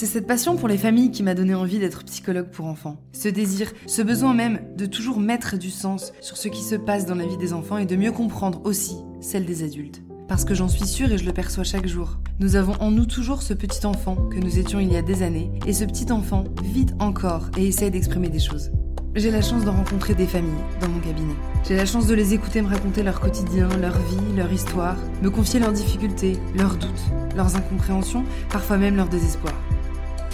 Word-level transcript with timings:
C'est 0.00 0.06
cette 0.06 0.26
passion 0.26 0.56
pour 0.56 0.66
les 0.66 0.78
familles 0.78 1.10
qui 1.10 1.22
m'a 1.22 1.34
donné 1.34 1.54
envie 1.54 1.78
d'être 1.78 2.04
psychologue 2.04 2.48
pour 2.50 2.64
enfants. 2.64 2.96
Ce 3.12 3.28
désir, 3.28 3.70
ce 3.86 4.00
besoin 4.00 4.32
même 4.32 4.60
de 4.74 4.86
toujours 4.86 5.20
mettre 5.20 5.58
du 5.58 5.68
sens 5.68 6.14
sur 6.22 6.38
ce 6.38 6.48
qui 6.48 6.62
se 6.62 6.74
passe 6.74 7.04
dans 7.04 7.16
la 7.16 7.26
vie 7.26 7.36
des 7.36 7.52
enfants 7.52 7.76
et 7.76 7.84
de 7.84 7.96
mieux 7.96 8.10
comprendre 8.10 8.62
aussi 8.64 8.96
celle 9.20 9.44
des 9.44 9.62
adultes. 9.62 10.00
Parce 10.26 10.46
que 10.46 10.54
j'en 10.54 10.68
suis 10.68 10.86
sûre 10.86 11.12
et 11.12 11.18
je 11.18 11.26
le 11.26 11.34
perçois 11.34 11.64
chaque 11.64 11.86
jour. 11.86 12.16
Nous 12.38 12.56
avons 12.56 12.72
en 12.80 12.90
nous 12.90 13.04
toujours 13.04 13.42
ce 13.42 13.52
petit 13.52 13.84
enfant 13.84 14.16
que 14.30 14.38
nous 14.38 14.58
étions 14.58 14.80
il 14.80 14.90
y 14.90 14.96
a 14.96 15.02
des 15.02 15.22
années, 15.22 15.50
et 15.66 15.74
ce 15.74 15.84
petit 15.84 16.10
enfant 16.10 16.44
vit 16.64 16.86
encore 16.98 17.50
et 17.58 17.68
essaie 17.68 17.90
d'exprimer 17.90 18.30
des 18.30 18.38
choses. 18.38 18.70
J'ai 19.16 19.30
la 19.30 19.42
chance 19.42 19.66
de 19.66 19.70
rencontrer 19.70 20.14
des 20.14 20.26
familles 20.26 20.64
dans 20.80 20.88
mon 20.88 21.00
cabinet. 21.00 21.34
J'ai 21.68 21.76
la 21.76 21.84
chance 21.84 22.06
de 22.06 22.14
les 22.14 22.32
écouter 22.32 22.62
me 22.62 22.68
raconter 22.68 23.02
leur 23.02 23.20
quotidien, 23.20 23.68
leur 23.82 23.98
vie, 23.98 24.34
leur 24.34 24.50
histoire, 24.50 24.96
me 25.22 25.28
confier 25.28 25.60
leurs 25.60 25.72
difficultés, 25.72 26.38
leurs 26.56 26.76
doutes, 26.76 27.04
leurs 27.36 27.54
incompréhensions, 27.54 28.24
parfois 28.48 28.78
même 28.78 28.96
leur 28.96 29.10
désespoir. 29.10 29.52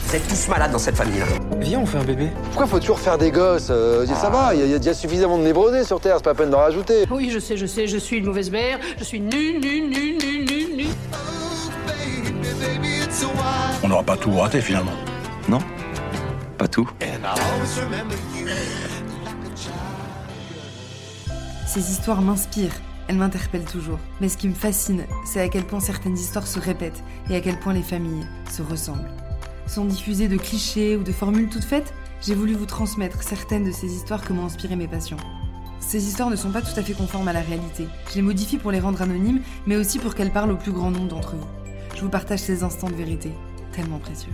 Vous 0.05 0.14
êtes 0.14 0.28
tous 0.28 0.48
malades 0.48 0.70
dans 0.70 0.78
cette 0.78 0.96
famille-là. 0.96 1.27
Viens, 1.59 1.80
on 1.80 1.86
fait 1.86 1.98
un 1.98 2.04
bébé. 2.04 2.28
Pourquoi 2.45 2.66
faut 2.66 2.78
toujours 2.78 3.00
faire 3.00 3.18
des 3.18 3.30
gosses 3.30 3.68
euh, 3.70 4.06
Ça 4.06 4.30
va, 4.30 4.54
il 4.54 4.68
y, 4.68 4.74
a 4.74 4.78
déjà 4.78 4.95
suffisamment 4.95 5.38
de 5.38 5.42
névrosés 5.42 5.84
sur 5.84 6.00
Terre, 6.00 6.16
c'est 6.18 6.24
pas 6.24 6.30
la 6.30 6.37
peine 6.37 6.50
d'en 6.50 6.59
rajouter. 6.59 7.06
Oui, 7.10 7.30
je 7.32 7.38
sais, 7.38 7.56
je 7.56 7.66
sais, 7.66 7.87
je 7.87 7.96
suis 7.96 8.18
une 8.18 8.27
mauvaise 8.27 8.51
mère, 8.51 8.78
je 8.98 9.04
suis 9.04 9.20
nulle, 9.20 9.60
nulle, 9.60 9.88
nulle, 9.90 10.18
nulle, 10.18 10.45
nulle, 10.45 10.77
nulle. 10.77 10.87
On 13.82 13.88
n'aura 13.88 14.02
pas 14.02 14.16
tout 14.16 14.32
raté 14.32 14.60
finalement. 14.60 14.92
Non? 15.48 15.59
Pas 16.59 16.68
tout? 16.68 16.88
Ces 21.66 21.90
histoires 21.90 22.23
m'inspirent, 22.23 22.80
elles 23.09 23.16
m'interpellent 23.16 23.65
toujours. 23.65 23.98
Mais 24.20 24.28
ce 24.28 24.37
qui 24.37 24.48
me 24.48 24.54
fascine, 24.54 25.04
c'est 25.24 25.40
à 25.40 25.48
quel 25.48 25.65
point 25.65 25.80
certaines 25.80 26.16
histoires 26.16 26.46
se 26.46 26.59
répètent 26.59 27.02
et 27.28 27.37
à 27.37 27.40
quel 27.40 27.59
point 27.59 27.73
les 27.73 27.82
familles 27.82 28.26
se 28.51 28.62
ressemblent. 28.62 29.10
Sans 29.66 29.84
diffuser 29.84 30.28
de 30.28 30.36
clichés 30.36 30.96
ou 30.96 31.02
de 31.02 31.12
formules 31.12 31.48
toutes 31.48 31.64
faites, 31.64 31.92
j'ai 32.22 32.34
voulu 32.34 32.54
vous 32.54 32.66
transmettre 32.66 33.22
certaines 33.22 33.64
de 33.64 33.72
ces 33.72 33.92
histoires 33.92 34.24
que 34.24 34.32
m'ont 34.32 34.45
inspiré 34.45 34.76
mes 34.76 34.86
patients. 34.86 35.16
Ces 35.80 36.06
histoires 36.06 36.30
ne 36.30 36.36
sont 36.36 36.50
pas 36.50 36.62
tout 36.62 36.78
à 36.78 36.82
fait 36.82 36.95
conformes 36.95 37.28
à 37.28 37.32
la 37.32 37.40
réalité. 37.40 37.87
Je 38.10 38.16
les 38.16 38.22
modifie 38.22 38.59
pour 38.59 38.70
les 38.70 38.80
rendre 38.80 39.02
anonymes, 39.02 39.42
mais 39.66 39.76
aussi 39.76 39.98
pour 39.98 40.14
qu'elles 40.14 40.32
parlent 40.32 40.52
au 40.52 40.56
plus 40.56 40.72
grand 40.72 40.90
nombre 40.90 41.09
d'entre 41.09 41.37
vous. 41.37 41.46
Je 41.94 42.00
vous 42.00 42.09
partage 42.09 42.40
ces 42.40 42.62
instants 42.62 42.88
de 42.88 42.94
vérité, 42.94 43.30
tellement 43.72 43.98
précieux. 43.98 44.32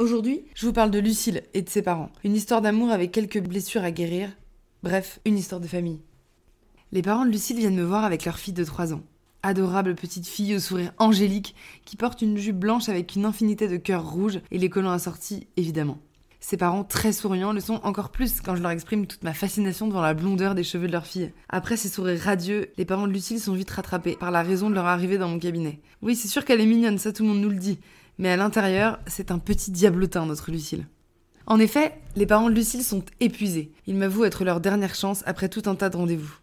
Aujourd'hui, 0.00 0.44
je 0.54 0.66
vous 0.66 0.72
parle 0.72 0.90
de 0.90 0.98
Lucille 0.98 1.42
et 1.54 1.62
de 1.62 1.70
ses 1.70 1.82
parents. 1.82 2.10
Une 2.24 2.34
histoire 2.34 2.62
d'amour 2.62 2.90
avec 2.90 3.12
quelques 3.12 3.40
blessures 3.40 3.84
à 3.84 3.92
guérir. 3.92 4.28
Bref, 4.82 5.20
une 5.24 5.38
histoire 5.38 5.60
de 5.60 5.68
famille. 5.68 6.00
Les 6.90 7.02
parents 7.02 7.24
de 7.24 7.30
Lucille 7.30 7.58
viennent 7.58 7.76
me 7.76 7.84
voir 7.84 8.04
avec 8.04 8.24
leur 8.24 8.38
fille 8.38 8.54
de 8.54 8.64
3 8.64 8.92
ans. 8.92 9.02
Adorable 9.46 9.94
petite 9.94 10.26
fille 10.26 10.56
au 10.56 10.58
sourire 10.58 10.94
angélique 10.96 11.54
qui 11.84 11.96
porte 11.96 12.22
une 12.22 12.38
jupe 12.38 12.58
blanche 12.58 12.88
avec 12.88 13.14
une 13.14 13.26
infinité 13.26 13.68
de 13.68 13.76
cœurs 13.76 14.10
rouges 14.10 14.40
et 14.50 14.56
les 14.56 14.70
collants 14.70 14.90
assortis, 14.90 15.46
évidemment. 15.58 15.98
Ses 16.40 16.56
parents, 16.56 16.82
très 16.82 17.12
souriants, 17.12 17.52
le 17.52 17.60
sont 17.60 17.78
encore 17.82 18.08
plus 18.08 18.40
quand 18.40 18.56
je 18.56 18.62
leur 18.62 18.70
exprime 18.70 19.06
toute 19.06 19.22
ma 19.22 19.34
fascination 19.34 19.86
devant 19.86 20.00
la 20.00 20.14
blondeur 20.14 20.54
des 20.54 20.64
cheveux 20.64 20.86
de 20.86 20.92
leur 20.92 21.04
fille. 21.04 21.30
Après 21.50 21.76
ces 21.76 21.90
sourires 21.90 22.22
radieux, 22.22 22.70
les 22.78 22.86
parents 22.86 23.06
de 23.06 23.12
Lucille 23.12 23.38
sont 23.38 23.52
vite 23.52 23.70
rattrapés 23.70 24.16
par 24.18 24.30
la 24.30 24.42
raison 24.42 24.70
de 24.70 24.74
leur 24.74 24.86
arrivée 24.86 25.18
dans 25.18 25.28
mon 25.28 25.38
cabinet. 25.38 25.78
Oui, 26.00 26.16
c'est 26.16 26.28
sûr 26.28 26.46
qu'elle 26.46 26.62
est 26.62 26.66
mignonne, 26.66 26.96
ça 26.96 27.12
tout 27.12 27.22
le 27.22 27.28
monde 27.28 27.42
nous 27.42 27.50
le 27.50 27.56
dit. 27.56 27.78
Mais 28.16 28.30
à 28.30 28.38
l'intérieur, 28.38 28.98
c'est 29.06 29.30
un 29.30 29.38
petit 29.38 29.70
diablotin, 29.70 30.24
notre 30.24 30.52
Lucille. 30.52 30.86
En 31.46 31.58
effet, 31.58 32.00
les 32.16 32.24
parents 32.24 32.48
de 32.48 32.54
Lucille 32.54 32.82
sont 32.82 33.04
épuisés. 33.20 33.72
Ils 33.86 33.96
m'avouent 33.96 34.24
être 34.24 34.42
leur 34.44 34.60
dernière 34.60 34.94
chance 34.94 35.22
après 35.26 35.50
tout 35.50 35.64
un 35.66 35.74
tas 35.74 35.90
de 35.90 35.98
rendez-vous. 35.98 36.38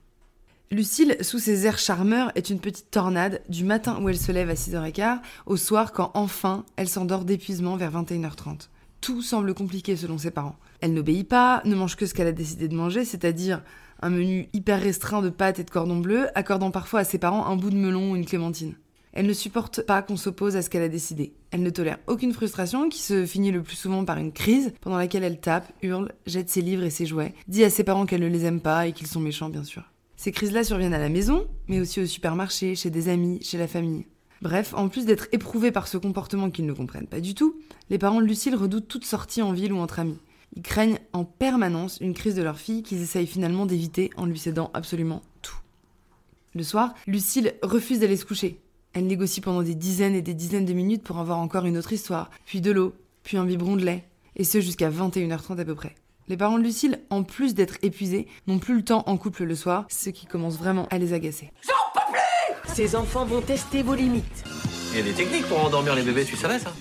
Lucille, 0.74 1.18
sous 1.20 1.40
ses 1.40 1.66
airs 1.66 1.78
charmeurs, 1.78 2.32
est 2.36 2.50
une 2.50 2.62
petite 2.62 2.92
tornade 2.92 3.42
du 3.50 3.66
matin 3.66 4.00
où 4.02 4.08
elle 4.08 4.18
se 4.18 4.32
lève 4.32 4.50
à 4.50 4.54
6h15 4.54 5.20
au 5.46 5.58
soir 5.58 5.92
quand 5.92 6.12
enfin 6.14 6.64
elle 6.78 6.88
s'endort 6.88 7.26
d'épuisement 7.26 7.76
vers 7.76 7.92
21h30. 7.92 8.70
Tout 9.02 9.22
semble 9.22 9.54
compliqué 9.54 9.98
selon 9.98 10.18
ses 10.18 10.32
parents. 10.32 10.56
Elle 10.80 10.94
n'obéit 10.94 11.28
pas, 11.28 11.62
ne 11.66 11.76
mange 11.76 11.98
que 11.98 12.06
ce 12.06 12.14
qu'elle 12.14 12.28
a 12.28 12.32
décidé 12.32 12.70
de 12.70 12.76
manger, 12.76 13.04
c'est-à-dire 13.04 13.64
un 14.02 14.10
menu 14.10 14.48
hyper 14.54 14.80
restreint 14.80 15.22
de 15.22 15.30
pâtes 15.30 15.60
et 15.60 15.66
de 15.66 15.70
cordon 15.70 15.98
bleu, 15.98 16.28
accordant 16.36 16.72
parfois 16.72 17.02
à 17.02 17.04
ses 17.04 17.18
parents 17.18 17.48
un 17.48 17.58
bout 17.58 17.70
de 17.70 17.76
melon 17.76 18.14
ou 18.14 18.16
une 18.16 18.26
clémentine. 18.26 18.76
Elle 19.12 19.28
ne 19.28 19.34
supporte 19.34 19.82
pas 19.82 20.02
qu'on 20.02 20.16
s'oppose 20.16 20.56
à 20.56 20.62
ce 20.62 20.70
qu'elle 20.70 20.84
a 20.84 20.88
décidé. 20.88 21.34
Elle 21.52 21.64
ne 21.64 21.70
tolère 21.70 22.00
aucune 22.08 22.32
frustration 22.32 22.88
qui 22.88 23.00
se 23.00 23.26
finit 23.26 23.52
le 23.52 23.62
plus 23.62 23.76
souvent 23.76 24.06
par 24.06 24.20
une 24.20 24.32
crise 24.32 24.72
pendant 24.80 24.98
laquelle 24.98 25.26
elle 25.26 25.42
tape, 25.42 25.70
hurle, 25.82 26.14
jette 26.28 26.50
ses 26.50 26.62
livres 26.62 26.84
et 26.84 26.90
ses 26.90 27.06
jouets, 27.06 27.34
dit 27.50 27.66
à 27.66 27.70
ses 27.70 27.84
parents 27.84 28.06
qu'elle 28.06 28.22
ne 28.22 28.28
les 28.28 28.46
aime 28.46 28.62
pas 28.62 28.88
et 28.88 28.94
qu'ils 28.94 29.08
sont 29.08 29.20
méchants 29.20 29.50
bien 29.50 29.66
sûr. 29.66 29.84
Ces 30.22 30.32
crises-là 30.32 30.64
surviennent 30.64 30.94
à 30.94 31.00
la 31.00 31.10
maison, 31.10 31.48
mais 31.68 31.80
aussi 31.80 32.00
au 32.00 32.06
supermarché, 32.06 32.76
chez 32.76 32.92
des 32.92 33.10
amis, 33.10 33.40
chez 33.42 33.58
la 33.58 33.68
famille. 33.68 34.06
Bref, 34.44 34.76
en 34.76 34.88
plus 34.88 35.08
d'être 35.08 35.28
éprouvés 35.32 35.72
par 35.72 35.88
ce 35.88 35.98
comportement 35.98 36.52
qu'ils 36.52 36.68
ne 36.68 36.74
comprennent 36.74 37.08
pas 37.08 37.22
du 37.22 37.34
tout, 37.34 37.60
les 37.90 37.98
parents 37.98 38.22
de 38.22 38.28
Lucille 38.28 38.54
redoutent 38.54 38.88
toute 38.88 39.04
sortie 39.04 39.42
en 39.42 39.52
ville 39.52 39.74
ou 39.74 39.80
entre 39.80 39.98
amis. 39.98 40.20
Ils 40.56 40.62
craignent 40.62 41.00
en 41.14 41.26
permanence 41.26 41.98
une 42.02 42.14
crise 42.14 42.36
de 42.36 42.44
leur 42.44 42.60
fille 42.60 42.84
qu'ils 42.84 43.02
essayent 43.02 43.26
finalement 43.26 43.66
d'éviter 43.66 44.12
en 44.16 44.28
lui 44.28 44.38
cédant 44.38 44.70
absolument 44.76 45.24
tout. 45.42 45.58
Le 46.54 46.62
soir, 46.62 46.94
Lucille 47.08 47.56
refuse 47.64 47.98
d'aller 47.98 48.16
se 48.16 48.26
coucher. 48.26 48.60
Elle 48.94 49.08
négocie 49.08 49.42
pendant 49.42 49.64
des 49.64 49.74
dizaines 49.74 50.14
et 50.14 50.22
des 50.22 50.36
dizaines 50.36 50.66
de 50.66 50.74
minutes 50.74 51.02
pour 51.02 51.18
avoir 51.18 51.40
encore 51.40 51.66
une 51.66 51.80
autre 51.80 51.94
histoire, 51.94 52.30
puis 52.46 52.62
de 52.62 52.70
l'eau, 52.70 52.94
puis 53.24 53.38
un 53.38 53.46
biberon 53.46 53.76
de 53.76 53.86
lait, 53.86 54.06
et 54.36 54.44
ce 54.44 54.62
jusqu'à 54.62 54.92
21h30 54.92 55.60
à 55.60 55.66
peu 55.66 55.74
près. 55.74 55.96
Les 56.32 56.38
parents 56.38 56.58
de 56.58 56.64
Lucille, 56.64 57.02
en 57.10 57.24
plus 57.24 57.56
d'être 57.56 57.76
épuisés, 57.82 58.26
n'ont 58.48 58.58
plus 58.58 58.74
le 58.74 58.86
temps 58.86 59.04
en 59.06 59.18
couple 59.18 59.44
le 59.44 59.54
soir, 59.54 59.86
ce 59.90 60.10
qui 60.10 60.26
commence 60.26 60.56
vraiment 60.56 60.88
à 60.90 60.98
les 60.98 61.12
agacer. 61.12 61.52
Ces 62.74 62.96
enfants 62.96 63.26
vont 63.26 63.42
tester 63.42 63.84
vos 63.84 63.96
limites. 63.96 64.46
Il 64.92 65.00
y 65.00 65.02
a 65.02 65.04
des 65.04 65.12
techniques 65.12 65.46
pour 65.48 65.62
endormir 65.62 65.94
les 65.94 66.04
bébés, 66.04 66.24
tu 66.24 66.38
savais 66.38 66.58
ça? 66.58 66.74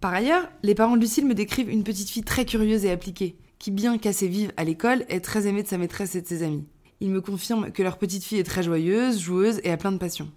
Par 0.00 0.14
ailleurs, 0.14 0.48
les 0.62 0.74
parents 0.74 0.96
de 0.96 1.02
Lucille 1.02 1.26
me 1.26 1.34
décrivent 1.34 1.68
une 1.68 1.84
petite 1.84 2.08
fille 2.08 2.22
très 2.22 2.46
curieuse 2.46 2.86
et 2.86 2.90
appliquée, 2.90 3.36
qui 3.58 3.70
bien 3.70 3.98
qu'assez 3.98 4.26
vive 4.26 4.54
à 4.56 4.64
l'école, 4.64 5.04
est 5.10 5.20
très 5.20 5.46
aimée 5.46 5.62
de 5.62 5.68
sa 5.68 5.76
maîtresse 5.76 6.14
et 6.14 6.22
de 6.22 6.26
ses 6.26 6.42
amis. 6.42 6.64
Ils 7.00 7.10
me 7.10 7.20
confirment 7.20 7.70
que 7.70 7.82
leur 7.82 7.98
petite 7.98 8.24
fille 8.24 8.38
est 8.38 8.44
très 8.44 8.62
joyeuse, 8.62 9.20
joueuse 9.20 9.60
et 9.62 9.70
a 9.70 9.76
plein 9.76 9.92
de 9.92 9.98
passion. 9.98 10.32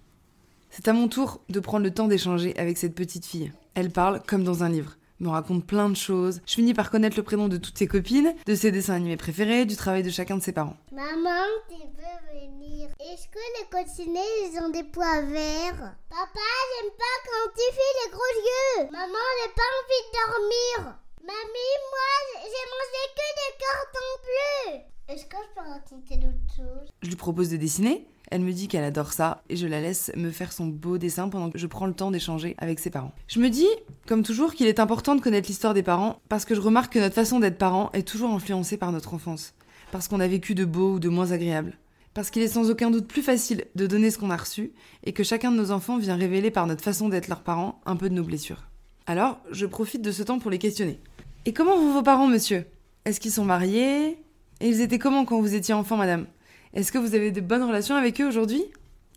C'est 0.68 0.86
à 0.86 0.92
mon 0.92 1.08
tour 1.08 1.40
de 1.48 1.60
prendre 1.60 1.84
le 1.84 1.94
temps 1.94 2.08
d'échanger 2.08 2.54
avec 2.58 2.76
cette 2.76 2.94
petite 2.94 3.24
fille. 3.24 3.52
Elle 3.72 3.90
parle 3.90 4.20
comme 4.26 4.44
dans 4.44 4.64
un 4.64 4.68
livre, 4.68 4.97
me 5.20 5.28
raconte 5.28 5.66
plein 5.66 5.88
de 5.88 5.96
choses. 5.96 6.40
Je 6.46 6.54
finis 6.54 6.74
par 6.74 6.90
connaître 6.90 7.16
le 7.16 7.22
prénom 7.22 7.48
de 7.48 7.56
toutes 7.56 7.78
ses 7.78 7.88
copines, 7.88 8.34
de 8.46 8.54
ses 8.54 8.70
dessins 8.70 8.94
animés 8.94 9.16
préférés, 9.16 9.64
du 9.64 9.76
travail 9.76 10.02
de 10.02 10.10
chacun 10.10 10.36
de 10.36 10.42
ses 10.42 10.52
parents. 10.52 10.76
Maman, 10.92 11.44
tu 11.68 11.76
peux 11.76 12.38
venir? 12.38 12.88
Est-ce 13.00 13.26
que 13.28 13.38
les 13.58 13.68
coccinelles, 13.70 14.22
ils 14.52 14.58
ont 14.62 14.70
des 14.70 14.84
pois 14.84 15.22
verts? 15.22 15.96
Papa, 16.08 16.48
j'aime 16.70 16.92
pas 16.96 17.18
quand 17.26 17.50
tu 17.54 17.74
fais 17.74 17.92
les 18.04 18.10
gros 18.10 18.34
yeux. 18.36 18.90
Maman, 18.92 19.24
j'ai 19.42 19.52
pas 19.54 19.70
envie 19.78 20.04
de 20.06 20.12
dormir. 20.26 20.98
Mamie, 21.20 21.78
moi, 21.92 22.40
j'ai 22.42 22.66
mangé 22.72 23.02
que 23.16 23.28
des 23.38 23.52
cartons 23.58 24.14
bleus. 24.24 24.80
Est-ce 25.08 25.24
que 25.24 25.36
je 25.36 25.54
peux 25.54 25.68
raconter 25.68 26.16
d'autres 26.16 26.54
choses? 26.56 26.88
Je 27.02 27.08
lui 27.08 27.16
propose 27.16 27.48
de 27.50 27.56
dessiner. 27.56 28.06
Elle 28.30 28.42
me 28.42 28.52
dit 28.52 28.68
qu'elle 28.68 28.84
adore 28.84 29.12
ça 29.12 29.42
et 29.48 29.56
je 29.56 29.66
la 29.66 29.80
laisse 29.80 30.12
me 30.14 30.30
faire 30.30 30.52
son 30.52 30.66
beau 30.66 30.98
dessin 30.98 31.28
pendant 31.28 31.50
que 31.50 31.58
je 31.58 31.66
prends 31.66 31.86
le 31.86 31.94
temps 31.94 32.10
d'échanger 32.10 32.54
avec 32.58 32.78
ses 32.78 32.90
parents. 32.90 33.14
Je 33.26 33.40
me 33.40 33.48
dis, 33.48 33.66
comme 34.06 34.22
toujours, 34.22 34.54
qu'il 34.54 34.66
est 34.66 34.80
important 34.80 35.14
de 35.14 35.22
connaître 35.22 35.48
l'histoire 35.48 35.72
des 35.72 35.82
parents 35.82 36.20
parce 36.28 36.44
que 36.44 36.54
je 36.54 36.60
remarque 36.60 36.92
que 36.92 36.98
notre 36.98 37.14
façon 37.14 37.40
d'être 37.40 37.56
parent 37.56 37.90
est 37.94 38.06
toujours 38.06 38.30
influencée 38.30 38.76
par 38.76 38.92
notre 38.92 39.14
enfance. 39.14 39.54
Parce 39.92 40.08
qu'on 40.08 40.20
a 40.20 40.28
vécu 40.28 40.54
de 40.54 40.66
beau 40.66 40.94
ou 40.94 40.98
de 40.98 41.08
moins 41.08 41.32
agréable. 41.32 41.78
Parce 42.12 42.30
qu'il 42.30 42.42
est 42.42 42.48
sans 42.48 42.70
aucun 42.70 42.90
doute 42.90 43.06
plus 43.06 43.22
facile 43.22 43.64
de 43.74 43.86
donner 43.86 44.10
ce 44.10 44.18
qu'on 44.18 44.30
a 44.30 44.36
reçu 44.36 44.72
et 45.04 45.12
que 45.12 45.22
chacun 45.22 45.50
de 45.50 45.56
nos 45.56 45.70
enfants 45.70 45.96
vient 45.96 46.16
révéler 46.16 46.50
par 46.50 46.66
notre 46.66 46.84
façon 46.84 47.08
d'être 47.08 47.28
leurs 47.28 47.42
parents 47.42 47.80
un 47.86 47.96
peu 47.96 48.10
de 48.10 48.14
nos 48.14 48.24
blessures. 48.24 48.68
Alors, 49.06 49.38
je 49.50 49.64
profite 49.64 50.02
de 50.02 50.12
ce 50.12 50.22
temps 50.22 50.38
pour 50.38 50.50
les 50.50 50.58
questionner. 50.58 51.00
Et 51.46 51.54
comment 51.54 51.78
vont 51.78 51.94
vos 51.94 52.02
parents, 52.02 52.26
monsieur? 52.26 52.66
Est-ce 53.06 53.20
qu'ils 53.20 53.32
sont 53.32 53.44
mariés? 53.44 54.18
Et 54.60 54.68
ils 54.68 54.82
étaient 54.82 54.98
comment 54.98 55.24
quand 55.24 55.40
vous 55.40 55.54
étiez 55.54 55.72
enfant, 55.72 55.96
madame? 55.96 56.26
Est-ce 56.74 56.92
que 56.92 56.98
vous 56.98 57.14
avez 57.14 57.32
de 57.32 57.40
bonnes 57.40 57.62
relations 57.62 57.96
avec 57.96 58.20
eux 58.20 58.26
aujourd'hui? 58.26 58.62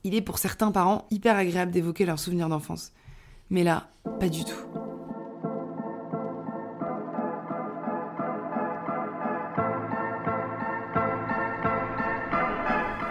Il 0.03 0.15
est 0.15 0.21
pour 0.21 0.37
certains 0.37 0.71
parents 0.71 1.05
hyper 1.11 1.35
agréable 1.35 1.71
d'évoquer 1.71 2.05
leurs 2.05 2.19
souvenirs 2.19 2.47
d'enfance. 2.47 2.93
Mais 3.49 3.63
là, 3.63 3.89
pas 4.19 4.29
du 4.29 4.45
tout. 4.45 4.55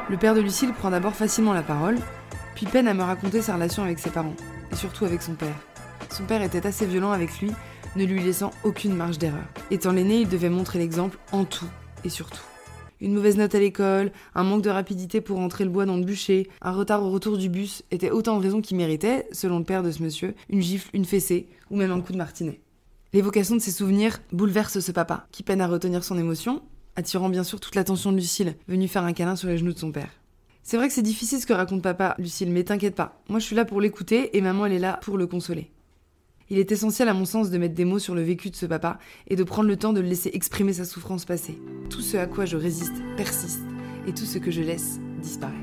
Le 0.08 0.16
père 0.16 0.34
de 0.34 0.40
Lucille 0.40 0.72
prend 0.72 0.90
d'abord 0.90 1.14
facilement 1.14 1.52
la 1.52 1.62
parole, 1.62 1.98
puis 2.54 2.66
peine 2.66 2.88
à 2.88 2.94
me 2.94 3.02
raconter 3.02 3.43
sa 3.43 3.54
relation 3.54 3.84
avec 3.84 3.98
ses 3.98 4.10
parents, 4.10 4.34
et 4.72 4.75
surtout 4.75 5.04
avec 5.04 5.22
son 5.22 5.34
père. 5.34 5.54
Son 6.10 6.25
père 6.25 6.43
était 6.43 6.66
assez 6.66 6.86
violent 6.86 7.12
avec 7.12 7.40
lui, 7.40 7.52
ne 7.94 8.04
lui 8.04 8.20
laissant 8.20 8.50
aucune 8.64 8.96
marge 8.96 9.19
d'erreur. 9.19 9.46
Étant 9.70 9.93
l'aîné, 9.93 10.22
il 10.22 10.28
devait 10.28 10.48
montrer 10.48 10.78
l'exemple 10.78 11.19
en 11.31 11.44
tout 11.44 11.69
et 12.04 12.08
surtout. 12.08 12.50
Une 13.00 13.14
mauvaise 13.14 13.38
note 13.38 13.55
à 13.55 13.58
l'école, 13.58 14.12
un 14.35 14.44
manque 14.44 14.62
de 14.62 14.69
rapidité 14.69 15.23
pour 15.23 15.38
rentrer 15.38 15.64
le 15.64 15.70
bois 15.70 15.87
dans 15.87 15.97
le 15.97 16.05
bûcher, 16.05 16.50
un 16.61 16.73
retard 16.73 17.02
au 17.02 17.11
retour 17.11 17.38
du 17.38 17.49
bus 17.49 17.82
étaient 17.91 18.11
autant 18.11 18.37
de 18.37 18.43
raisons 18.43 18.61
qui 18.61 18.75
méritaient, 18.75 19.26
selon 19.32 19.58
le 19.58 19.64
père 19.64 19.82
de 19.82 19.91
ce 19.91 20.02
monsieur, 20.02 20.35
une 20.50 20.61
gifle, 20.61 20.91
une 20.93 21.06
fessée 21.06 21.49
ou 21.70 21.76
même 21.76 21.93
un 21.93 22.00
coup 22.02 22.12
de 22.12 22.19
martinet. 22.19 22.61
L'évocation 23.14 23.56
de 23.56 23.61
ces 23.61 23.70
souvenirs 23.70 24.20
bouleverse 24.32 24.81
ce 24.81 24.93
papa, 24.93 25.26
qui 25.32 25.43
peine 25.43 25.62
à 25.62 25.67
retenir 25.67 26.05
son 26.05 26.19
émotion, 26.19 26.61
attirant 26.94 27.31
bien 27.31 27.43
sûr 27.43 27.58
toute 27.58 27.75
l'attention 27.75 28.12
de 28.12 28.19
Lucille, 28.19 28.55
venue 28.69 28.87
faire 28.87 29.05
un 29.05 29.14
câlin 29.14 29.35
sur 29.35 29.49
les 29.49 29.56
genoux 29.56 29.73
de 29.73 29.79
son 29.79 29.93
père. 29.93 30.11
C'est 30.62 30.76
vrai 30.76 30.88
que 30.88 30.94
c'est 30.94 31.00
difficile 31.00 31.41
ce 31.41 31.46
que 31.46 31.55
raconte 31.55 31.82
papa, 31.82 32.14
Lucille, 32.19 32.50
mais 32.50 32.64
t'inquiète 32.64 32.94
pas. 32.94 33.23
Moi 33.31 33.38
je 33.38 33.46
suis 33.46 33.56
là 33.56 33.64
pour 33.64 33.81
l'écouter 33.81 34.37
et 34.37 34.43
maman 34.43 34.67
elle 34.67 34.75
est 34.75 34.79
là 34.79 35.00
pour 35.03 35.17
le 35.17 35.26
consoler. 35.26 35.70
Il 36.52 36.58
est 36.58 36.73
essentiel 36.73 37.08
à 37.08 37.14
mon 37.14 37.26
sens 37.26 37.50
de 37.50 37.58
mettre 37.58 37.76
des 37.76 37.85
mots 37.85 38.00
sur 38.00 38.17
le 38.17 38.23
vécu 38.23 38.50
de 38.50 38.56
ce 38.56 38.67
papa 38.67 38.99
et 39.29 39.37
de 39.37 39.44
prendre 39.44 39.69
le 39.69 39.76
temps 39.76 39.93
de 39.93 40.00
le 40.00 40.08
laisser 40.08 40.31
exprimer 40.32 40.73
sa 40.73 40.85
souffrance 40.85 41.25
passée. 41.25 41.56
Tout 41.91 42.02
ce 42.02 42.17
à 42.17 42.26
quoi 42.26 42.44
je 42.44 42.56
résiste 42.56 43.00
persiste 43.17 43.62
et 44.08 44.12
tout 44.12 44.25
ce 44.25 44.38
que 44.38 44.50
je 44.50 44.61
laisse 44.61 44.99
disparaît. 45.23 45.55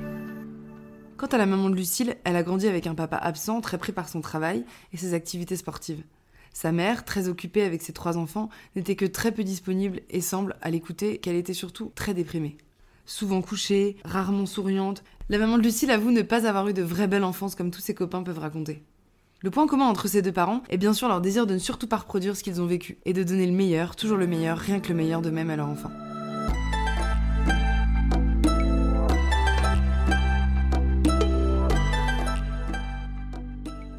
Quant 1.18 1.28
à 1.28 1.38
la 1.38 1.46
maman 1.46 1.70
de 1.70 1.76
Lucille, 1.76 2.16
elle 2.24 2.38
a 2.38 2.44
grandi 2.44 2.68
avec 2.68 2.88
un 2.88 2.96
papa 2.96 3.18
absent, 3.18 3.60
très 3.60 3.78
pris 3.78 3.92
par 3.92 4.08
son 4.08 4.22
travail 4.22 4.64
et 4.94 4.98
ses 4.98 5.14
activités 5.14 5.58
sportives. 5.58 6.04
Sa 6.54 6.72
mère, 6.72 7.04
très 7.04 7.28
occupée 7.28 7.64
avec 7.64 7.82
ses 7.82 7.92
trois 7.92 8.18
enfants, 8.18 8.48
n'était 8.78 8.96
que 8.96 9.06
très 9.06 9.34
peu 9.34 9.44
disponible 9.44 10.00
et 10.10 10.22
semble, 10.22 10.56
à 10.62 10.70
l'écouter, 10.70 11.18
qu'elle 11.18 11.36
était 11.36 11.54
surtout 11.54 11.92
très 11.96 12.14
déprimée. 12.14 12.58
Souvent 13.06 13.42
couchée, 13.42 13.98
rarement 14.06 14.46
souriante, 14.46 15.04
la 15.28 15.38
maman 15.38 15.58
de 15.58 15.64
Lucille 15.64 15.92
avoue 15.92 16.12
ne 16.12 16.22
pas 16.22 16.48
avoir 16.48 16.70
eu 16.70 16.74
de 16.74 16.82
vraie 16.82 17.08
belle 17.08 17.26
enfance 17.26 17.56
comme 17.56 17.72
tous 17.72 17.82
ses 17.82 17.94
copains 17.94 18.24
peuvent 18.24 18.40
raconter. 18.40 18.84
Le 19.42 19.52
point 19.52 19.68
commun 19.68 19.86
entre 19.86 20.08
ces 20.08 20.24
deux 20.24 20.32
parents 20.32 20.64
est 20.68 20.80
bien 20.80 20.94
sûr 20.94 21.08
leur 21.08 21.22
désir 21.22 21.46
de 21.46 21.54
ne 21.54 21.60
surtout 21.60 21.86
pas 21.86 21.98
reproduire 21.98 22.36
ce 22.36 22.42
qu'ils 22.42 22.60
ont 22.60 22.66
vécu 22.66 22.98
et 23.06 23.14
de 23.14 23.22
donner 23.22 23.46
le 23.46 23.52
meilleur, 23.52 23.96
toujours 23.96 24.18
le 24.18 24.26
meilleur, 24.26 24.58
rien 24.58 24.80
que 24.80 24.90
le 24.90 24.96
meilleur 24.96 25.22
de 25.22 25.30
même 25.30 25.52
à 25.52 25.56
leur 25.56 25.68
enfant. 25.68 25.92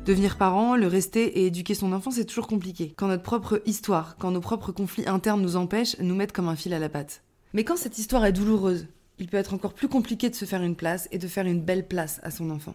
Devenir 0.04 0.38
parent, 0.38 0.74
le 0.74 0.88
rester 0.88 1.22
et 1.38 1.46
éduquer 1.46 1.74
son 1.74 1.92
enfant, 1.92 2.10
c'est 2.10 2.24
toujours 2.24 2.48
compliqué. 2.48 2.92
Quand 2.96 3.06
notre 3.06 3.22
propre 3.22 3.62
histoire, 3.64 4.16
quand 4.16 4.32
nos 4.32 4.40
propres 4.40 4.72
conflits 4.72 5.08
internes 5.08 5.42
nous 5.42 5.54
empêchent, 5.54 5.96
nous 6.00 6.16
mettent 6.16 6.32
comme 6.32 6.48
un 6.48 6.56
fil 6.56 6.74
à 6.74 6.80
la 6.80 6.88
patte. 6.88 7.22
Mais 7.52 7.62
quand 7.62 7.76
cette 7.76 7.98
histoire 7.98 8.24
est 8.24 8.32
douloureuse, 8.32 8.88
il 9.20 9.28
peut 9.28 9.36
être 9.36 9.54
encore 9.54 9.74
plus 9.74 9.88
compliqué 9.88 10.30
de 10.30 10.34
se 10.34 10.46
faire 10.46 10.62
une 10.62 10.74
place 10.74 11.06
et 11.12 11.18
de 11.18 11.28
faire 11.28 11.46
une 11.46 11.60
belle 11.60 11.86
place 11.86 12.18
à 12.24 12.32
son 12.32 12.50
enfant. 12.50 12.74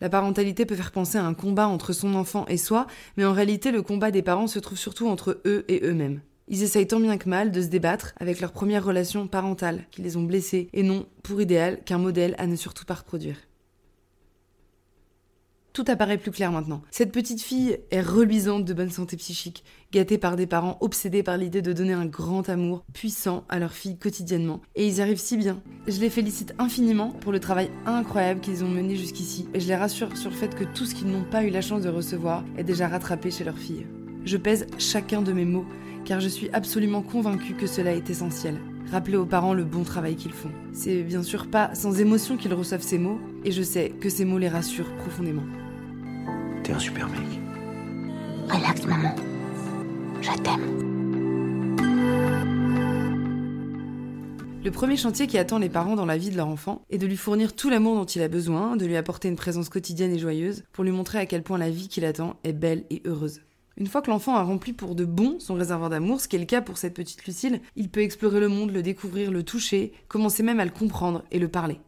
La 0.00 0.08
parentalité 0.08 0.66
peut 0.66 0.74
faire 0.74 0.92
penser 0.92 1.18
à 1.18 1.24
un 1.24 1.34
combat 1.34 1.68
entre 1.68 1.92
son 1.92 2.14
enfant 2.14 2.46
et 2.48 2.56
soi, 2.56 2.86
mais 3.16 3.24
en 3.24 3.32
réalité 3.32 3.70
le 3.70 3.82
combat 3.82 4.10
des 4.10 4.22
parents 4.22 4.48
se 4.48 4.58
trouve 4.58 4.78
surtout 4.78 5.08
entre 5.08 5.40
eux 5.44 5.64
et 5.68 5.80
eux-mêmes. 5.84 6.20
Ils 6.48 6.62
essayent 6.62 6.86
tant 6.86 7.00
bien 7.00 7.16
que 7.16 7.28
mal 7.28 7.52
de 7.52 7.62
se 7.62 7.68
débattre 7.68 8.12
avec 8.18 8.40
leur 8.40 8.52
première 8.52 8.84
relation 8.84 9.26
parentale 9.26 9.86
qui 9.90 10.02
les 10.02 10.16
ont 10.16 10.24
blessés 10.24 10.68
et 10.72 10.82
non, 10.82 11.06
pour 11.22 11.40
idéal, 11.40 11.82
qu'un 11.84 11.98
modèle 11.98 12.34
à 12.38 12.46
ne 12.46 12.56
surtout 12.56 12.84
pas 12.84 12.94
reproduire. 12.94 13.36
Tout 15.74 15.84
apparaît 15.88 16.18
plus 16.18 16.30
clair 16.30 16.52
maintenant. 16.52 16.82
Cette 16.92 17.10
petite 17.10 17.42
fille 17.42 17.80
est 17.90 18.00
reluisante 18.00 18.64
de 18.64 18.72
bonne 18.72 18.90
santé 18.90 19.16
psychique, 19.16 19.64
gâtée 19.90 20.18
par 20.18 20.36
des 20.36 20.46
parents 20.46 20.78
obsédés 20.80 21.24
par 21.24 21.36
l'idée 21.36 21.62
de 21.62 21.72
donner 21.72 21.94
un 21.94 22.06
grand 22.06 22.48
amour 22.48 22.84
puissant 22.92 23.42
à 23.48 23.58
leur 23.58 23.72
fille 23.72 23.98
quotidiennement. 23.98 24.62
Et 24.76 24.86
ils 24.86 24.98
y 24.98 25.02
arrivent 25.02 25.18
si 25.18 25.36
bien. 25.36 25.60
Je 25.88 25.98
les 25.98 26.10
félicite 26.10 26.54
infiniment 26.60 27.10
pour 27.10 27.32
le 27.32 27.40
travail 27.40 27.72
incroyable 27.86 28.38
qu'ils 28.38 28.62
ont 28.62 28.68
mené 28.68 28.94
jusqu'ici, 28.94 29.48
et 29.52 29.58
je 29.58 29.66
les 29.66 29.74
rassure 29.74 30.16
sur 30.16 30.30
le 30.30 30.36
fait 30.36 30.54
que 30.54 30.62
tout 30.62 30.86
ce 30.86 30.94
qu'ils 30.94 31.08
n'ont 31.08 31.28
pas 31.28 31.42
eu 31.42 31.50
la 31.50 31.60
chance 31.60 31.82
de 31.82 31.88
recevoir 31.88 32.44
est 32.56 32.62
déjà 32.62 32.86
rattrapé 32.86 33.32
chez 33.32 33.42
leur 33.42 33.58
fille. 33.58 33.88
Je 34.24 34.36
pèse 34.36 34.68
chacun 34.78 35.22
de 35.22 35.32
mes 35.32 35.44
mots, 35.44 35.66
car 36.04 36.20
je 36.20 36.28
suis 36.28 36.50
absolument 36.52 37.02
convaincue 37.02 37.54
que 37.54 37.66
cela 37.66 37.94
est 37.94 38.10
essentiel. 38.10 38.60
Rappeler 38.92 39.16
aux 39.16 39.26
parents 39.26 39.54
le 39.54 39.64
bon 39.64 39.82
travail 39.82 40.14
qu'ils 40.14 40.34
font. 40.34 40.52
C'est 40.72 41.02
bien 41.02 41.24
sûr 41.24 41.48
pas 41.48 41.74
sans 41.74 41.98
émotion 41.98 42.36
qu'ils 42.36 42.54
reçoivent 42.54 42.80
ces 42.80 42.98
mots, 42.98 43.18
et 43.44 43.50
je 43.50 43.62
sais 43.62 43.88
que 43.88 44.08
ces 44.08 44.24
mots 44.24 44.38
les 44.38 44.48
rassurent 44.48 44.94
profondément. 44.98 45.42
T'es 46.64 46.72
un 46.72 46.78
super 46.78 47.06
mec. 47.10 47.20
Relax, 48.48 48.86
maman. 48.86 49.14
Je 50.22 50.30
t'aime. 50.42 50.84
Le 54.64 54.70
premier 54.70 54.96
chantier 54.96 55.26
qui 55.26 55.36
attend 55.36 55.58
les 55.58 55.68
parents 55.68 55.94
dans 55.94 56.06
la 56.06 56.16
vie 56.16 56.30
de 56.30 56.38
leur 56.38 56.48
enfant 56.48 56.80
est 56.88 56.96
de 56.96 57.06
lui 57.06 57.18
fournir 57.18 57.54
tout 57.54 57.68
l'amour 57.68 57.96
dont 57.96 58.06
il 58.06 58.22
a 58.22 58.28
besoin, 58.28 58.76
de 58.76 58.86
lui 58.86 58.96
apporter 58.96 59.28
une 59.28 59.36
présence 59.36 59.68
quotidienne 59.68 60.14
et 60.14 60.18
joyeuse, 60.18 60.64
pour 60.72 60.84
lui 60.84 60.90
montrer 60.90 61.18
à 61.18 61.26
quel 61.26 61.42
point 61.42 61.58
la 61.58 61.68
vie 61.68 61.88
qu'il 61.88 62.06
attend 62.06 62.36
est 62.44 62.54
belle 62.54 62.84
et 62.88 63.02
heureuse. 63.04 63.42
Une 63.76 63.86
fois 63.86 64.00
que 64.00 64.10
l'enfant 64.10 64.36
a 64.36 64.42
rempli 64.42 64.72
pour 64.72 64.94
de 64.94 65.04
bon 65.04 65.38
son 65.40 65.56
réservoir 65.56 65.90
d'amour, 65.90 66.22
ce 66.22 66.28
qui 66.28 66.36
est 66.36 66.38
le 66.38 66.46
cas 66.46 66.62
pour 66.62 66.78
cette 66.78 66.94
petite 66.94 67.26
Lucille, 67.26 67.60
il 67.76 67.90
peut 67.90 68.00
explorer 68.00 68.40
le 68.40 68.48
monde, 68.48 68.72
le 68.72 68.82
découvrir, 68.82 69.30
le 69.30 69.42
toucher, 69.42 69.92
commencer 70.08 70.42
même 70.42 70.60
à 70.60 70.64
le 70.64 70.70
comprendre 70.70 71.24
et 71.30 71.38
le 71.38 71.48
parler. 71.48 71.78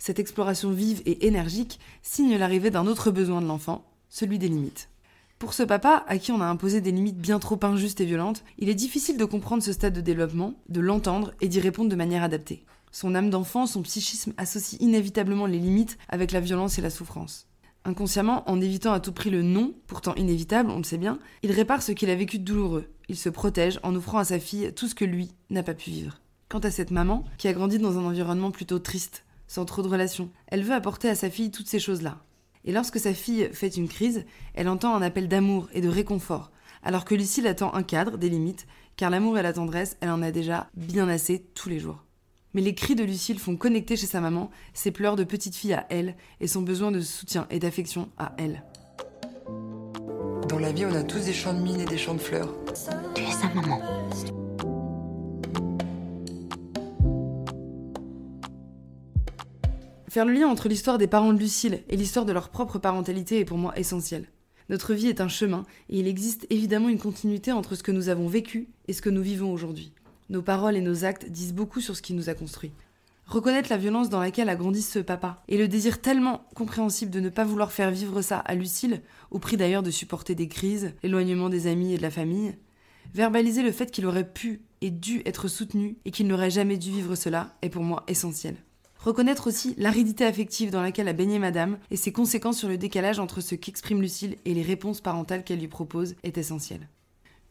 Cette 0.00 0.18
exploration 0.18 0.72
vive 0.72 1.02
et 1.06 1.28
énergique 1.28 1.78
signe 2.02 2.36
l'arrivée 2.36 2.70
d'un 2.70 2.88
autre 2.88 3.12
besoin 3.12 3.40
de 3.40 3.46
l'enfant, 3.46 3.91
celui 4.12 4.38
des 4.38 4.48
limites. 4.48 4.90
Pour 5.38 5.54
ce 5.54 5.62
papa, 5.62 6.04
à 6.06 6.18
qui 6.18 6.32
on 6.32 6.40
a 6.42 6.46
imposé 6.46 6.82
des 6.82 6.92
limites 6.92 7.16
bien 7.16 7.38
trop 7.38 7.58
injustes 7.62 8.02
et 8.02 8.04
violentes, 8.04 8.44
il 8.58 8.68
est 8.68 8.74
difficile 8.74 9.16
de 9.16 9.24
comprendre 9.24 9.62
ce 9.62 9.72
stade 9.72 9.94
de 9.94 10.02
développement, 10.02 10.54
de 10.68 10.80
l'entendre 10.80 11.32
et 11.40 11.48
d'y 11.48 11.60
répondre 11.60 11.88
de 11.88 11.96
manière 11.96 12.22
adaptée. 12.22 12.62
Son 12.92 13.14
âme 13.14 13.30
d'enfant, 13.30 13.66
son 13.66 13.80
psychisme 13.82 14.34
associe 14.36 14.80
inévitablement 14.82 15.46
les 15.46 15.58
limites 15.58 15.96
avec 16.10 16.30
la 16.30 16.40
violence 16.40 16.78
et 16.78 16.82
la 16.82 16.90
souffrance. 16.90 17.48
Inconsciemment, 17.86 18.48
en 18.48 18.60
évitant 18.60 18.92
à 18.92 19.00
tout 19.00 19.12
prix 19.12 19.30
le 19.30 19.42
non, 19.42 19.72
pourtant 19.86 20.14
inévitable, 20.14 20.70
on 20.70 20.76
le 20.76 20.84
sait 20.84 20.98
bien, 20.98 21.18
il 21.42 21.50
répare 21.50 21.82
ce 21.82 21.92
qu'il 21.92 22.10
a 22.10 22.14
vécu 22.14 22.38
de 22.38 22.44
douloureux. 22.44 22.84
Il 23.08 23.16
se 23.16 23.30
protège 23.30 23.80
en 23.82 23.96
offrant 23.96 24.18
à 24.18 24.24
sa 24.24 24.38
fille 24.38 24.72
tout 24.76 24.88
ce 24.88 24.94
que 24.94 25.06
lui 25.06 25.32
n'a 25.48 25.62
pas 25.62 25.74
pu 25.74 25.90
vivre. 25.90 26.20
Quant 26.50 26.60
à 26.60 26.70
cette 26.70 26.90
maman, 26.90 27.24
qui 27.38 27.48
a 27.48 27.54
grandi 27.54 27.78
dans 27.78 27.98
un 27.98 28.04
environnement 28.04 28.50
plutôt 28.50 28.78
triste, 28.78 29.24
sans 29.48 29.64
trop 29.64 29.80
de 29.80 29.88
relations, 29.88 30.30
elle 30.48 30.64
veut 30.64 30.74
apporter 30.74 31.08
à 31.08 31.14
sa 31.14 31.30
fille 31.30 31.50
toutes 31.50 31.68
ces 31.68 31.80
choses-là. 31.80 32.18
Et 32.64 32.72
lorsque 32.72 32.98
sa 32.98 33.14
fille 33.14 33.48
fait 33.52 33.76
une 33.76 33.88
crise, 33.88 34.24
elle 34.54 34.68
entend 34.68 34.94
un 34.94 35.02
appel 35.02 35.28
d'amour 35.28 35.68
et 35.72 35.80
de 35.80 35.88
réconfort, 35.88 36.50
alors 36.82 37.04
que 37.04 37.14
Lucille 37.14 37.46
attend 37.46 37.74
un 37.74 37.82
cadre, 37.82 38.18
des 38.18 38.28
limites, 38.28 38.66
car 38.96 39.10
l'amour 39.10 39.38
et 39.38 39.42
la 39.42 39.52
tendresse, 39.52 39.96
elle 40.00 40.10
en 40.10 40.22
a 40.22 40.30
déjà 40.30 40.68
bien 40.74 41.08
assez 41.08 41.44
tous 41.54 41.68
les 41.68 41.78
jours. 41.78 42.04
Mais 42.54 42.60
les 42.60 42.74
cris 42.74 42.94
de 42.94 43.04
Lucille 43.04 43.38
font 43.38 43.56
connecter 43.56 43.96
chez 43.96 44.06
sa 44.06 44.20
main 44.20 44.50
ses 44.74 44.90
pleurs 44.90 45.16
de 45.16 45.24
petite 45.24 45.56
fille 45.56 45.72
à 45.72 45.86
elle 45.88 46.16
et 46.40 46.46
son 46.46 46.62
besoin 46.62 46.90
de 46.90 47.00
soutien 47.00 47.46
et 47.50 47.58
d'affection 47.58 48.10
à 48.18 48.34
elle. 48.36 48.62
Dans 50.48 50.58
la 50.58 50.72
vie, 50.72 50.84
on 50.84 50.94
a 50.94 51.02
tous 51.02 51.24
des 51.24 51.32
champs 51.32 51.54
de 51.54 51.62
mine 51.62 51.80
et 51.80 51.86
des 51.86 51.96
champs 51.96 52.14
de 52.14 52.20
fleurs. 52.20 52.54
Tu 53.14 53.22
es 53.22 53.30
sa 53.30 53.48
maman. 53.54 53.80
Faire 60.12 60.26
le 60.26 60.34
lien 60.34 60.46
entre 60.46 60.68
l'histoire 60.68 60.98
des 60.98 61.06
parents 61.06 61.32
de 61.32 61.38
Lucille 61.38 61.84
et 61.88 61.96
l'histoire 61.96 62.26
de 62.26 62.34
leur 62.34 62.50
propre 62.50 62.78
parentalité 62.78 63.38
est 63.38 63.46
pour 63.46 63.56
moi 63.56 63.72
essentiel. 63.78 64.26
Notre 64.68 64.92
vie 64.92 65.06
est 65.06 65.22
un 65.22 65.28
chemin 65.28 65.64
et 65.88 66.00
il 66.00 66.06
existe 66.06 66.46
évidemment 66.50 66.90
une 66.90 66.98
continuité 66.98 67.50
entre 67.50 67.76
ce 67.76 67.82
que 67.82 67.92
nous 67.92 68.10
avons 68.10 68.28
vécu 68.28 68.68
et 68.88 68.92
ce 68.92 69.00
que 69.00 69.08
nous 69.08 69.22
vivons 69.22 69.50
aujourd'hui. 69.50 69.94
Nos 70.28 70.42
paroles 70.42 70.76
et 70.76 70.82
nos 70.82 71.06
actes 71.06 71.30
disent 71.30 71.54
beaucoup 71.54 71.80
sur 71.80 71.96
ce 71.96 72.02
qui 72.02 72.12
nous 72.12 72.28
a 72.28 72.34
construit. 72.34 72.72
Reconnaître 73.24 73.70
la 73.70 73.78
violence 73.78 74.10
dans 74.10 74.20
laquelle 74.20 74.50
a 74.50 74.54
grandi 74.54 74.82
ce 74.82 74.98
papa 74.98 75.42
et 75.48 75.56
le 75.56 75.66
désir 75.66 76.02
tellement 76.02 76.44
compréhensible 76.54 77.10
de 77.10 77.20
ne 77.20 77.30
pas 77.30 77.44
vouloir 77.44 77.72
faire 77.72 77.90
vivre 77.90 78.20
ça 78.20 78.36
à 78.36 78.54
Lucille, 78.54 79.00
au 79.30 79.38
prix 79.38 79.56
d'ailleurs 79.56 79.82
de 79.82 79.90
supporter 79.90 80.34
des 80.34 80.46
crises, 80.46 80.92
l'éloignement 81.02 81.48
des 81.48 81.68
amis 81.68 81.94
et 81.94 81.96
de 81.96 82.02
la 82.02 82.10
famille, 82.10 82.54
verbaliser 83.14 83.62
le 83.62 83.72
fait 83.72 83.90
qu'il 83.90 84.04
aurait 84.04 84.30
pu 84.30 84.60
et 84.82 84.90
dû 84.90 85.22
être 85.24 85.48
soutenu 85.48 85.96
et 86.04 86.10
qu'il 86.10 86.26
n'aurait 86.26 86.50
jamais 86.50 86.76
dû 86.76 86.90
vivre 86.90 87.14
cela 87.14 87.56
est 87.62 87.70
pour 87.70 87.82
moi 87.82 88.04
essentiel. 88.08 88.56
Reconnaître 89.02 89.48
aussi 89.48 89.74
l'aridité 89.78 90.24
affective 90.24 90.70
dans 90.70 90.80
laquelle 90.80 91.08
a 91.08 91.12
baigné 91.12 91.40
Madame 91.40 91.78
et 91.90 91.96
ses 91.96 92.12
conséquences 92.12 92.58
sur 92.58 92.68
le 92.68 92.78
décalage 92.78 93.18
entre 93.18 93.40
ce 93.40 93.56
qu'exprime 93.56 94.00
Lucille 94.00 94.36
et 94.44 94.54
les 94.54 94.62
réponses 94.62 95.00
parentales 95.00 95.42
qu'elle 95.42 95.58
lui 95.58 95.66
propose 95.66 96.14
est 96.22 96.38
essentiel. 96.38 96.88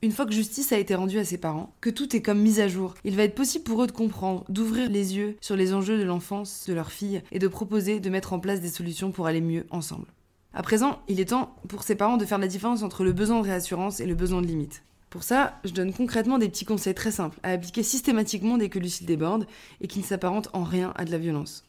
Une 0.01 0.13
fois 0.13 0.25
que 0.25 0.31
justice 0.31 0.71
a 0.71 0.79
été 0.79 0.95
rendue 0.95 1.19
à 1.19 1.25
ses 1.25 1.37
parents, 1.37 1.75
que 1.81 1.89
tout 1.89 2.15
est 2.15 2.21
comme 2.21 2.39
mis 2.39 2.61
à 2.61 2.69
jour, 2.69 2.93
il 3.03 3.17
va 3.17 3.23
être 3.23 3.35
possible 3.35 3.65
pour 3.65 3.83
eux 3.83 3.87
de 3.87 3.91
comprendre, 3.91 4.45
d'ouvrir 4.47 4.89
les 4.89 5.17
yeux 5.17 5.35
sur 5.41 5.57
les 5.57 5.73
enjeux 5.73 5.99
de 5.99 6.03
l'enfance 6.03 6.63
de 6.69 6.73
leur 6.73 6.89
fille 6.89 7.21
et 7.33 7.39
de 7.39 7.49
proposer 7.49 7.99
de 7.99 8.09
mettre 8.09 8.31
en 8.31 8.39
place 8.39 8.61
des 8.61 8.69
solutions 8.69 9.11
pour 9.11 9.27
aller 9.27 9.41
mieux 9.41 9.67
ensemble. 9.71 10.07
À 10.53 10.63
présent, 10.63 11.01
il 11.09 11.19
est 11.19 11.25
temps 11.25 11.53
pour 11.67 11.83
ses 11.83 11.95
parents 11.95 12.17
de 12.17 12.25
faire 12.25 12.37
la 12.37 12.47
différence 12.47 12.81
entre 12.81 13.03
le 13.03 13.11
besoin 13.11 13.41
de 13.41 13.45
réassurance 13.45 13.99
et 13.99 14.05
le 14.05 14.15
besoin 14.15 14.41
de 14.41 14.47
limite. 14.47 14.83
Pour 15.11 15.23
ça, 15.23 15.59
je 15.65 15.73
donne 15.73 15.91
concrètement 15.91 16.37
des 16.37 16.47
petits 16.47 16.63
conseils 16.63 16.95
très 16.95 17.11
simples 17.11 17.37
à 17.43 17.51
appliquer 17.51 17.83
systématiquement 17.83 18.57
dès 18.57 18.69
que 18.69 18.79
Lucille 18.79 19.05
déborde 19.05 19.45
et 19.81 19.87
qui 19.87 19.99
ne 19.99 20.05
s'apparentent 20.05 20.47
en 20.53 20.63
rien 20.63 20.93
à 20.95 21.03
de 21.03 21.11
la 21.11 21.17
violence. 21.17 21.65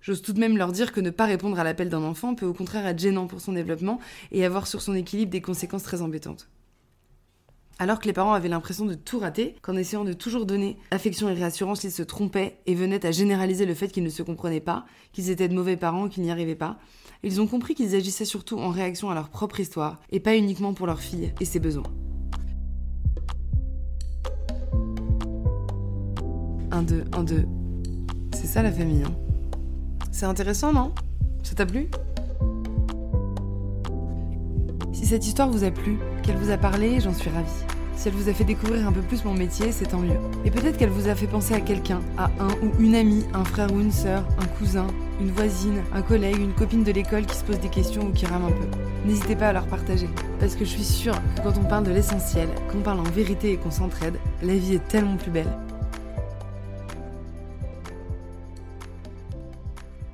J'ose 0.00 0.22
tout 0.22 0.32
de 0.32 0.38
même 0.38 0.56
leur 0.56 0.70
dire 0.70 0.92
que 0.92 1.00
ne 1.00 1.10
pas 1.10 1.26
répondre 1.26 1.58
à 1.58 1.64
l'appel 1.64 1.88
d'un 1.88 2.04
enfant 2.04 2.36
peut 2.36 2.46
au 2.46 2.54
contraire 2.54 2.86
être 2.86 3.00
gênant 3.00 3.26
pour 3.26 3.40
son 3.40 3.54
développement 3.54 3.98
et 4.30 4.44
avoir 4.44 4.68
sur 4.68 4.82
son 4.82 4.94
équilibre 4.94 5.32
des 5.32 5.40
conséquences 5.40 5.82
très 5.82 6.00
embêtantes. 6.00 6.48
Alors 7.80 7.98
que 7.98 8.06
les 8.06 8.12
parents 8.12 8.34
avaient 8.34 8.48
l'impression 8.48 8.84
de 8.84 8.94
tout 8.94 9.18
rater, 9.18 9.56
qu'en 9.62 9.76
essayant 9.76 10.04
de 10.04 10.12
toujours 10.12 10.46
donner 10.46 10.76
affection 10.92 11.28
et 11.28 11.34
réassurance, 11.34 11.82
ils 11.82 11.90
se 11.90 12.04
trompaient 12.04 12.60
et 12.66 12.76
venaient 12.76 13.04
à 13.04 13.10
généraliser 13.10 13.66
le 13.66 13.74
fait 13.74 13.88
qu'ils 13.88 14.04
ne 14.04 14.10
se 14.10 14.22
comprenaient 14.22 14.60
pas, 14.60 14.86
qu'ils 15.12 15.30
étaient 15.30 15.48
de 15.48 15.54
mauvais 15.56 15.76
parents, 15.76 16.08
qu'ils 16.08 16.22
n'y 16.22 16.30
arrivaient 16.30 16.54
pas, 16.54 16.78
ils 17.24 17.40
ont 17.40 17.48
compris 17.48 17.74
qu'ils 17.74 17.96
agissaient 17.96 18.24
surtout 18.24 18.58
en 18.58 18.70
réaction 18.70 19.10
à 19.10 19.14
leur 19.14 19.28
propre 19.28 19.58
histoire 19.58 20.00
et 20.12 20.20
pas 20.20 20.36
uniquement 20.36 20.72
pour 20.72 20.86
leur 20.86 21.00
fille 21.00 21.34
et 21.40 21.44
ses 21.44 21.58
besoins. 21.58 21.92
1, 26.76 26.82
2, 26.82 27.04
1, 27.16 27.24
2. 27.24 27.46
C'est 28.34 28.46
ça 28.46 28.62
la 28.62 28.70
famille. 28.70 29.02
Hein. 29.02 29.14
C'est 30.12 30.26
intéressant, 30.26 30.74
non? 30.74 30.92
Ça 31.42 31.54
t'a 31.54 31.64
plu? 31.64 31.88
Si 34.92 35.06
cette 35.06 35.26
histoire 35.26 35.48
vous 35.48 35.64
a 35.64 35.70
plu, 35.70 35.96
qu'elle 36.22 36.36
vous 36.36 36.50
a 36.50 36.58
parlé, 36.58 37.00
j'en 37.00 37.14
suis 37.14 37.30
ravie. 37.30 37.48
Si 37.96 38.08
elle 38.08 38.14
vous 38.14 38.28
a 38.28 38.34
fait 38.34 38.44
découvrir 38.44 38.86
un 38.86 38.92
peu 38.92 39.00
plus 39.00 39.24
mon 39.24 39.32
métier, 39.32 39.72
c'est 39.72 39.86
tant 39.86 40.00
mieux. 40.00 40.18
Et 40.44 40.50
peut-être 40.50 40.76
qu'elle 40.76 40.90
vous 40.90 41.08
a 41.08 41.14
fait 41.14 41.26
penser 41.26 41.54
à 41.54 41.62
quelqu'un, 41.62 42.00
à 42.18 42.30
un 42.38 42.50
ou 42.62 42.70
une 42.78 42.94
amie, 42.94 43.24
un 43.32 43.44
frère 43.44 43.72
ou 43.72 43.80
une 43.80 43.90
sœur, 43.90 44.22
un 44.38 44.46
cousin, 44.58 44.86
une 45.18 45.30
voisine, 45.30 45.80
un 45.94 46.02
collègue, 46.02 46.38
une 46.38 46.52
copine 46.52 46.84
de 46.84 46.92
l'école 46.92 47.24
qui 47.24 47.36
se 47.36 47.44
pose 47.44 47.58
des 47.58 47.70
questions 47.70 48.08
ou 48.08 48.12
qui 48.12 48.26
rame 48.26 48.44
un 48.44 48.52
peu. 48.52 48.66
N'hésitez 49.06 49.34
pas 49.34 49.48
à 49.48 49.52
leur 49.54 49.66
partager. 49.66 50.10
Parce 50.38 50.54
que 50.54 50.66
je 50.66 50.70
suis 50.70 50.84
sûre 50.84 51.14
que 51.36 51.40
quand 51.40 51.56
on 51.56 51.64
parle 51.64 51.84
de 51.84 51.92
l'essentiel, 51.92 52.50
qu'on 52.70 52.80
parle 52.80 53.00
en 53.00 53.10
vérité 53.14 53.52
et 53.52 53.56
qu'on 53.56 53.70
s'entraide, 53.70 54.16
la 54.42 54.54
vie 54.54 54.74
est 54.74 54.88
tellement 54.88 55.16
plus 55.16 55.30
belle. 55.30 55.48